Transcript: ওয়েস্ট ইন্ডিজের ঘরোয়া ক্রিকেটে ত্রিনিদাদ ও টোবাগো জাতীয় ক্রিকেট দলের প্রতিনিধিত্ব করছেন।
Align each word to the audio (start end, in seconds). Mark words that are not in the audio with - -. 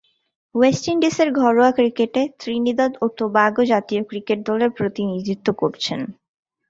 ওয়েস্ট 0.55 0.83
ইন্ডিজের 0.87 1.29
ঘরোয়া 1.39 1.71
ক্রিকেটে 1.71 2.21
ত্রিনিদাদ 2.39 2.91
ও 3.01 3.05
টোবাগো 3.17 3.63
জাতীয় 3.63 4.01
ক্রিকেট 4.09 4.39
দলের 4.45 4.71
প্রতিনিধিত্ব 4.77 5.47
করছেন। 5.53 5.99